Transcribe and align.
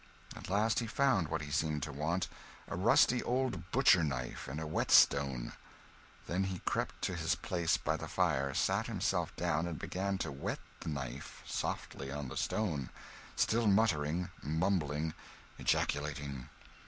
At 0.35 0.49
last 0.49 0.79
he 0.79 0.87
found 0.87 1.27
what 1.27 1.43
he 1.43 1.51
seemed 1.51 1.83
to 1.83 1.91
want 1.91 2.27
a 2.67 2.75
rusty 2.75 3.21
old 3.21 3.69
butcher 3.69 4.03
knife 4.03 4.47
and 4.47 4.59
a 4.59 4.65
whetstone. 4.65 5.53
Then 6.25 6.45
he 6.45 6.57
crept 6.65 7.03
to 7.03 7.13
his 7.13 7.35
place 7.35 7.77
by 7.77 7.97
the 7.97 8.07
fire, 8.07 8.55
sat 8.55 8.87
himself 8.87 9.31
down, 9.35 9.67
and 9.67 9.77
began 9.77 10.17
to 10.17 10.31
whet 10.31 10.57
the 10.79 10.89
knife 10.89 11.43
softly 11.45 12.11
on 12.11 12.29
the 12.29 12.35
stone, 12.35 12.89
still 13.35 13.67
muttering, 13.67 14.31
mumbling, 14.41 15.13
ejaculating. 15.59 16.49